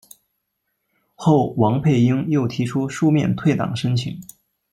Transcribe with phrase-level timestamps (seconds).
[1.13, 4.19] 后王佩英又提出书面退党申请。